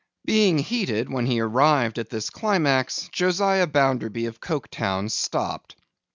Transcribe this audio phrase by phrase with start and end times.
[0.25, 5.75] Being heated when he arrived at this climax, Josiah Bounderby of Coketown stopped.